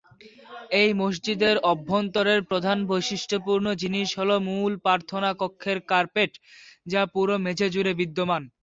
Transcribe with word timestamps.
এই 0.81 0.89
মসজিদের 1.01 1.55
অভ্যন্তরের 1.71 2.39
প্রধান 2.43 2.77
বৈশিষ্ট্যপূর্ণ 2.87 3.65
জিনিস 3.81 4.09
হল 4.19 4.31
মূল 4.47 4.71
প্রার্থনা 4.85 5.29
কক্ষের 5.41 5.77
কার্পেট, 5.91 6.31
যা 6.87 7.01
পুরো 7.13 7.35
মেঝে 7.45 7.67
জুড়ে 7.73 7.91
বিদ্যমান। 7.99 8.43